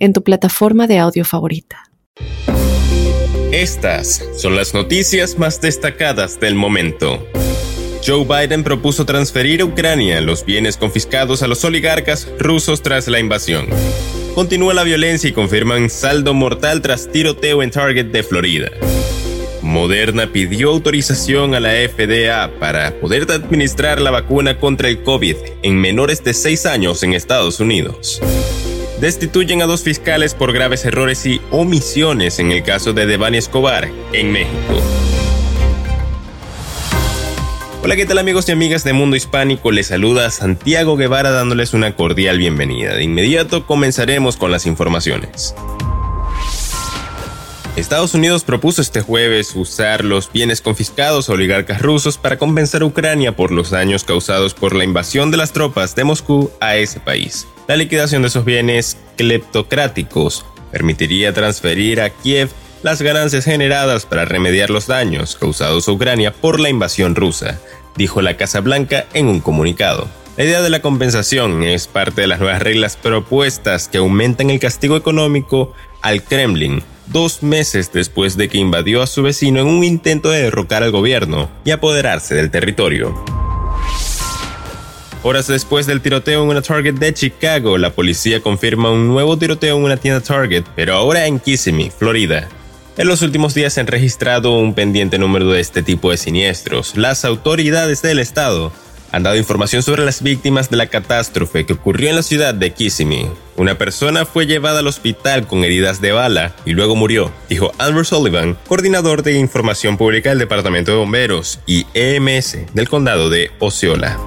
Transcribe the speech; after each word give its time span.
en 0.00 0.12
tu 0.12 0.24
plataforma 0.24 0.86
de 0.86 0.98
audio 0.98 1.24
favorita. 1.24 1.84
Estas 3.52 4.24
son 4.36 4.56
las 4.56 4.74
noticias 4.74 5.38
más 5.38 5.60
destacadas 5.60 6.40
del 6.40 6.54
momento. 6.54 7.26
Joe 8.06 8.24
Biden 8.24 8.64
propuso 8.64 9.04
transferir 9.04 9.60
a 9.60 9.66
Ucrania 9.66 10.20
los 10.20 10.44
bienes 10.44 10.76
confiscados 10.76 11.42
a 11.42 11.48
los 11.48 11.64
oligarcas 11.64 12.28
rusos 12.38 12.80
tras 12.82 13.08
la 13.08 13.20
invasión. 13.20 13.66
Continúa 14.34 14.72
la 14.72 14.84
violencia 14.84 15.28
y 15.28 15.32
confirman 15.32 15.90
saldo 15.90 16.32
mortal 16.32 16.80
tras 16.80 17.10
tiroteo 17.10 17.62
en 17.62 17.70
Target 17.70 18.06
de 18.06 18.22
Florida. 18.22 18.70
Moderna 19.60 20.32
pidió 20.32 20.70
autorización 20.70 21.54
a 21.54 21.60
la 21.60 21.72
FDA 21.72 22.58
para 22.58 22.98
poder 23.00 23.30
administrar 23.30 24.00
la 24.00 24.10
vacuna 24.10 24.58
contra 24.58 24.88
el 24.88 25.02
COVID 25.02 25.36
en 25.62 25.76
menores 25.78 26.24
de 26.24 26.32
6 26.32 26.66
años 26.66 27.02
en 27.02 27.12
Estados 27.12 27.60
Unidos 27.60 28.22
destituyen 29.00 29.62
a 29.62 29.66
dos 29.66 29.82
fiscales 29.82 30.34
por 30.34 30.52
graves 30.52 30.84
errores 30.84 31.24
y 31.24 31.40
omisiones 31.50 32.38
en 32.38 32.52
el 32.52 32.62
caso 32.62 32.92
de 32.92 33.06
Devani 33.06 33.38
Escobar 33.38 33.90
en 34.12 34.30
México. 34.30 34.80
Hola, 37.82 37.96
¿qué 37.96 38.04
tal 38.04 38.18
amigos 38.18 38.46
y 38.48 38.52
amigas 38.52 38.84
de 38.84 38.92
Mundo 38.92 39.16
Hispánico? 39.16 39.72
Les 39.72 39.86
saluda 39.86 40.30
Santiago 40.30 40.96
Guevara 40.96 41.30
dándoles 41.30 41.72
una 41.72 41.96
cordial 41.96 42.36
bienvenida. 42.36 42.94
De 42.94 43.02
inmediato 43.02 43.66
comenzaremos 43.66 44.36
con 44.36 44.52
las 44.52 44.66
informaciones. 44.66 45.54
Estados 47.76 48.12
Unidos 48.12 48.44
propuso 48.44 48.82
este 48.82 49.00
jueves 49.00 49.54
usar 49.54 50.04
los 50.04 50.30
bienes 50.30 50.60
confiscados 50.60 51.30
a 51.30 51.32
oligarcas 51.32 51.80
rusos 51.80 52.18
para 52.18 52.36
compensar 52.36 52.82
a 52.82 52.84
Ucrania 52.84 53.34
por 53.34 53.50
los 53.50 53.70
daños 53.70 54.04
causados 54.04 54.52
por 54.52 54.74
la 54.74 54.84
invasión 54.84 55.30
de 55.30 55.38
las 55.38 55.52
tropas 55.52 55.94
de 55.94 56.04
Moscú 56.04 56.50
a 56.60 56.76
ese 56.76 57.00
país. 57.00 57.46
La 57.70 57.76
liquidación 57.76 58.22
de 58.22 58.26
esos 58.26 58.44
bienes 58.44 58.96
cleptocráticos 59.16 60.44
permitiría 60.72 61.32
transferir 61.32 62.00
a 62.00 62.10
Kiev 62.10 62.50
las 62.82 63.00
ganancias 63.00 63.44
generadas 63.44 64.06
para 64.06 64.24
remediar 64.24 64.70
los 64.70 64.88
daños 64.88 65.36
causados 65.36 65.86
a 65.86 65.92
Ucrania 65.92 66.32
por 66.32 66.58
la 66.58 66.68
invasión 66.68 67.14
rusa, 67.14 67.60
dijo 67.96 68.22
la 68.22 68.36
Casa 68.36 68.58
Blanca 68.58 69.06
en 69.14 69.28
un 69.28 69.38
comunicado. 69.38 70.08
La 70.36 70.42
idea 70.42 70.62
de 70.62 70.70
la 70.70 70.82
compensación 70.82 71.62
es 71.62 71.86
parte 71.86 72.22
de 72.22 72.26
las 72.26 72.40
nuevas 72.40 72.60
reglas 72.60 72.96
propuestas 72.96 73.86
que 73.86 73.98
aumentan 73.98 74.50
el 74.50 74.58
castigo 74.58 74.96
económico 74.96 75.72
al 76.02 76.24
Kremlin 76.24 76.82
dos 77.06 77.44
meses 77.44 77.92
después 77.92 78.36
de 78.36 78.48
que 78.48 78.58
invadió 78.58 79.00
a 79.00 79.06
su 79.06 79.22
vecino 79.22 79.60
en 79.60 79.68
un 79.68 79.84
intento 79.84 80.30
de 80.30 80.42
derrocar 80.42 80.82
al 80.82 80.90
gobierno 80.90 81.48
y 81.64 81.70
apoderarse 81.70 82.34
del 82.34 82.50
territorio. 82.50 83.14
Horas 85.22 85.48
después 85.48 85.84
del 85.84 86.00
tiroteo 86.00 86.42
en 86.42 86.48
una 86.48 86.62
Target 86.62 86.94
de 86.94 87.12
Chicago, 87.12 87.76
la 87.76 87.90
policía 87.90 88.40
confirma 88.40 88.90
un 88.90 89.06
nuevo 89.06 89.36
tiroteo 89.36 89.76
en 89.76 89.84
una 89.84 89.98
tienda 89.98 90.22
Target, 90.22 90.64
pero 90.74 90.94
ahora 90.94 91.26
en 91.26 91.38
Kissimmee, 91.38 91.90
Florida. 91.90 92.48
En 92.96 93.06
los 93.06 93.20
últimos 93.20 93.52
días 93.52 93.74
se 93.74 93.80
han 93.80 93.86
registrado 93.86 94.58
un 94.58 94.72
pendiente 94.72 95.18
número 95.18 95.50
de 95.50 95.60
este 95.60 95.82
tipo 95.82 96.10
de 96.10 96.16
siniestros. 96.16 96.96
Las 96.96 97.26
autoridades 97.26 98.00
del 98.00 98.18
estado 98.18 98.72
han 99.12 99.22
dado 99.22 99.36
información 99.36 99.82
sobre 99.82 100.06
las 100.06 100.22
víctimas 100.22 100.70
de 100.70 100.78
la 100.78 100.86
catástrofe 100.86 101.66
que 101.66 101.74
ocurrió 101.74 102.08
en 102.08 102.16
la 102.16 102.22
ciudad 102.22 102.54
de 102.54 102.72
Kissimmee. 102.72 103.28
Una 103.56 103.76
persona 103.76 104.24
fue 104.24 104.46
llevada 104.46 104.78
al 104.78 104.86
hospital 104.86 105.46
con 105.46 105.64
heridas 105.64 106.00
de 106.00 106.12
bala 106.12 106.54
y 106.64 106.72
luego 106.72 106.96
murió, 106.96 107.30
dijo 107.50 107.72
Albert 107.76 108.06
Sullivan, 108.06 108.56
coordinador 108.66 109.22
de 109.22 109.34
información 109.34 109.98
pública 109.98 110.30
del 110.30 110.38
Departamento 110.38 110.92
de 110.92 110.98
Bomberos 110.98 111.60
y 111.66 111.86
EMS 111.92 112.56
del 112.72 112.88
condado 112.88 113.28
de 113.28 113.50
Osceola. 113.58 114.18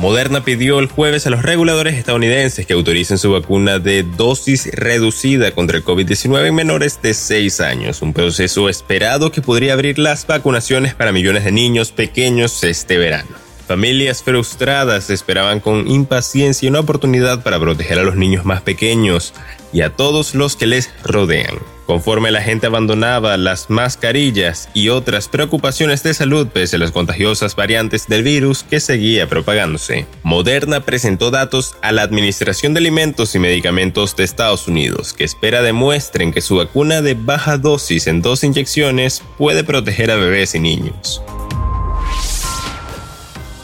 Moderna 0.00 0.42
pidió 0.42 0.78
el 0.78 0.86
jueves 0.86 1.26
a 1.26 1.30
los 1.30 1.42
reguladores 1.42 1.94
estadounidenses 1.94 2.64
que 2.64 2.72
autoricen 2.72 3.18
su 3.18 3.32
vacuna 3.32 3.78
de 3.78 4.02
dosis 4.02 4.70
reducida 4.72 5.52
contra 5.52 5.76
el 5.76 5.84
COVID-19 5.84 6.46
en 6.46 6.54
menores 6.54 7.02
de 7.02 7.12
6 7.12 7.60
años, 7.60 8.00
un 8.00 8.14
proceso 8.14 8.70
esperado 8.70 9.30
que 9.30 9.42
podría 9.42 9.74
abrir 9.74 9.98
las 9.98 10.26
vacunaciones 10.26 10.94
para 10.94 11.12
millones 11.12 11.44
de 11.44 11.52
niños 11.52 11.92
pequeños 11.92 12.64
este 12.64 12.96
verano. 12.96 13.49
Familias 13.70 14.24
frustradas 14.24 15.10
esperaban 15.10 15.60
con 15.60 15.86
impaciencia 15.86 16.68
una 16.68 16.80
oportunidad 16.80 17.44
para 17.44 17.60
proteger 17.60 18.00
a 18.00 18.02
los 18.02 18.16
niños 18.16 18.44
más 18.44 18.62
pequeños 18.62 19.32
y 19.72 19.82
a 19.82 19.90
todos 19.90 20.34
los 20.34 20.56
que 20.56 20.66
les 20.66 20.90
rodean. 21.04 21.54
Conforme 21.86 22.32
la 22.32 22.42
gente 22.42 22.66
abandonaba 22.66 23.36
las 23.36 23.70
mascarillas 23.70 24.68
y 24.74 24.88
otras 24.88 25.28
preocupaciones 25.28 26.02
de 26.02 26.14
salud 26.14 26.48
pese 26.48 26.74
a 26.74 26.78
las 26.80 26.90
contagiosas 26.90 27.54
variantes 27.54 28.08
del 28.08 28.24
virus 28.24 28.64
que 28.64 28.80
seguía 28.80 29.28
propagándose, 29.28 30.04
Moderna 30.24 30.80
presentó 30.80 31.30
datos 31.30 31.76
a 31.80 31.92
la 31.92 32.02
Administración 32.02 32.74
de 32.74 32.80
Alimentos 32.80 33.36
y 33.36 33.38
Medicamentos 33.38 34.16
de 34.16 34.24
Estados 34.24 34.66
Unidos 34.66 35.12
que 35.12 35.22
espera 35.22 35.62
demuestren 35.62 36.32
que 36.32 36.40
su 36.40 36.56
vacuna 36.56 37.02
de 37.02 37.14
baja 37.14 37.56
dosis 37.56 38.08
en 38.08 38.20
dos 38.20 38.42
inyecciones 38.42 39.22
puede 39.38 39.62
proteger 39.62 40.10
a 40.10 40.16
bebés 40.16 40.56
y 40.56 40.58
niños. 40.58 41.22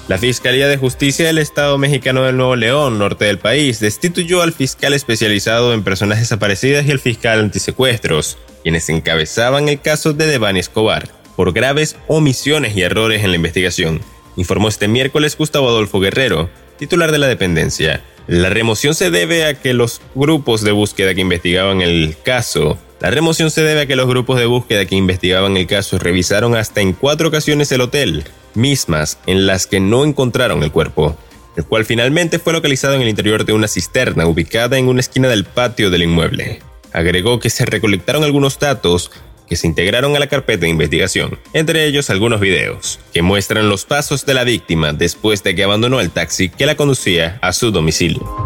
La 0.08 0.18
Fiscalía 0.18 0.68
de 0.68 0.76
Justicia 0.76 1.26
del 1.26 1.38
Estado 1.38 1.78
mexicano 1.78 2.22
del 2.22 2.36
Nuevo 2.36 2.54
León, 2.54 2.96
norte 2.96 3.24
del 3.24 3.38
país, 3.38 3.80
destituyó 3.80 4.40
al 4.40 4.52
fiscal 4.52 4.92
especializado 4.92 5.74
en 5.74 5.82
personas 5.82 6.20
desaparecidas 6.20 6.86
y 6.86 6.92
al 6.92 7.00
fiscal 7.00 7.40
antisecuestros, 7.40 8.38
quienes 8.62 8.88
encabezaban 8.88 9.68
el 9.68 9.80
caso 9.80 10.12
de 10.12 10.28
Devani 10.28 10.60
Escobar, 10.60 11.08
por 11.34 11.52
graves 11.52 11.96
omisiones 12.06 12.76
y 12.76 12.82
errores 12.82 13.24
en 13.24 13.30
la 13.30 13.36
investigación, 13.36 14.00
informó 14.36 14.68
este 14.68 14.86
miércoles 14.86 15.36
Gustavo 15.36 15.68
Adolfo 15.68 15.98
Guerrero, 15.98 16.50
titular 16.78 17.10
de 17.10 17.18
la 17.18 17.26
dependencia. 17.26 18.04
La 18.28 18.48
remoción 18.48 18.94
se 18.94 19.10
debe 19.10 19.44
a 19.44 19.54
que 19.54 19.74
los 19.74 20.00
grupos 20.14 20.62
de 20.62 20.70
búsqueda 20.70 21.14
que 21.14 21.22
investigaban 21.22 21.82
el 21.82 22.16
caso 22.22 22.78
la 23.00 23.10
remoción 23.10 23.50
se 23.50 23.62
debe 23.62 23.82
a 23.82 23.86
que 23.86 23.96
los 23.96 24.08
grupos 24.08 24.38
de 24.38 24.46
búsqueda 24.46 24.86
que 24.86 24.94
investigaban 24.94 25.56
el 25.56 25.66
caso 25.66 25.98
revisaron 25.98 26.56
hasta 26.56 26.80
en 26.80 26.94
cuatro 26.94 27.28
ocasiones 27.28 27.70
el 27.70 27.82
hotel, 27.82 28.24
mismas 28.56 29.18
en 29.26 29.46
las 29.46 29.66
que 29.66 29.80
no 29.80 30.04
encontraron 30.04 30.62
el 30.62 30.72
cuerpo, 30.72 31.16
el 31.56 31.64
cual 31.64 31.84
finalmente 31.84 32.38
fue 32.38 32.52
localizado 32.52 32.94
en 32.94 33.02
el 33.02 33.08
interior 33.08 33.44
de 33.44 33.52
una 33.52 33.68
cisterna 33.68 34.26
ubicada 34.26 34.78
en 34.78 34.88
una 34.88 35.00
esquina 35.00 35.28
del 35.28 35.44
patio 35.44 35.90
del 35.90 36.02
inmueble. 36.02 36.60
Agregó 36.92 37.40
que 37.40 37.50
se 37.50 37.64
recolectaron 37.64 38.24
algunos 38.24 38.58
datos 38.58 39.10
que 39.48 39.56
se 39.56 39.66
integraron 39.66 40.16
a 40.16 40.18
la 40.18 40.26
carpeta 40.26 40.62
de 40.62 40.70
investigación, 40.70 41.38
entre 41.52 41.86
ellos 41.86 42.10
algunos 42.10 42.40
videos, 42.40 42.98
que 43.12 43.22
muestran 43.22 43.68
los 43.68 43.84
pasos 43.84 44.26
de 44.26 44.34
la 44.34 44.44
víctima 44.44 44.92
después 44.92 45.42
de 45.42 45.54
que 45.54 45.64
abandonó 45.64 46.00
el 46.00 46.10
taxi 46.10 46.48
que 46.48 46.66
la 46.66 46.74
conducía 46.74 47.38
a 47.42 47.52
su 47.52 47.70
domicilio. 47.70 48.45